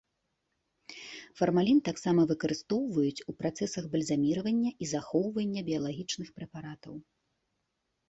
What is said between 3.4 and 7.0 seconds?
працэсах бальзаміравання і захоўвання біялагічных прэпаратаў.